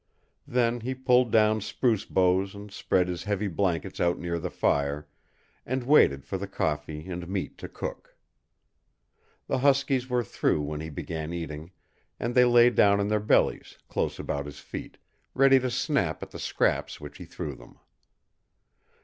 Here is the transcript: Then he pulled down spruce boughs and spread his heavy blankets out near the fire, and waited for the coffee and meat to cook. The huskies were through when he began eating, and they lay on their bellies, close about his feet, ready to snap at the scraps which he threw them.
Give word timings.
Then 0.47 0.79
he 0.79 0.95
pulled 0.95 1.31
down 1.31 1.61
spruce 1.61 2.05
boughs 2.05 2.55
and 2.55 2.71
spread 2.71 3.07
his 3.07 3.25
heavy 3.25 3.47
blankets 3.47 3.99
out 3.99 4.17
near 4.17 4.39
the 4.39 4.49
fire, 4.49 5.07
and 5.63 5.83
waited 5.83 6.25
for 6.25 6.39
the 6.39 6.47
coffee 6.47 7.07
and 7.07 7.27
meat 7.29 7.55
to 7.59 7.69
cook. 7.69 8.17
The 9.45 9.59
huskies 9.59 10.09
were 10.09 10.23
through 10.23 10.63
when 10.63 10.81
he 10.81 10.89
began 10.89 11.33
eating, 11.33 11.69
and 12.19 12.33
they 12.33 12.45
lay 12.45 12.75
on 12.75 13.09
their 13.09 13.19
bellies, 13.19 13.77
close 13.89 14.17
about 14.17 14.47
his 14.47 14.57
feet, 14.57 14.97
ready 15.35 15.59
to 15.59 15.69
snap 15.69 16.23
at 16.23 16.31
the 16.31 16.39
scraps 16.39 16.99
which 16.99 17.19
he 17.19 17.25
threw 17.25 17.53
them. 17.53 17.77